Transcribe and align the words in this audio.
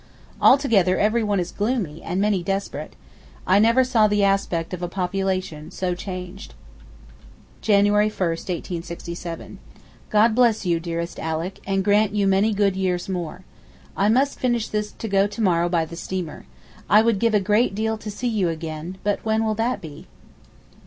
Altogether 0.41 0.97
everyone 0.97 1.39
is 1.39 1.51
gloomy, 1.51 2.01
and 2.01 2.19
many 2.19 2.41
desperate. 2.41 2.95
I 3.45 3.59
never 3.59 3.83
saw 3.83 4.07
the 4.07 4.23
aspect 4.23 4.73
of 4.73 4.81
a 4.81 4.87
population 4.87 5.69
so 5.69 5.93
changed. 5.93 6.55
January 7.61 8.09
1, 8.09 8.17
1867. 8.29 9.59
God 10.09 10.33
bless 10.33 10.65
you, 10.65 10.79
dearest 10.79 11.19
Alick, 11.19 11.59
and 11.67 11.83
grant 11.85 12.15
you 12.15 12.25
many 12.25 12.51
good 12.51 12.75
years 12.75 13.07
more. 13.07 13.43
I 13.95 14.09
must 14.09 14.39
finish 14.39 14.69
this 14.69 14.91
to 14.91 15.07
go 15.07 15.27
to 15.27 15.39
morrow 15.39 15.69
by 15.69 15.85
the 15.85 15.95
steamer. 15.95 16.45
I 16.89 17.03
would 17.03 17.19
give 17.19 17.35
a 17.35 17.39
great 17.39 17.75
deal 17.75 17.95
to 17.99 18.09
see 18.09 18.27
you 18.27 18.49
again, 18.49 18.97
but 19.03 19.23
when 19.23 19.45
will 19.45 19.53
that 19.53 19.81
be? 19.81 20.07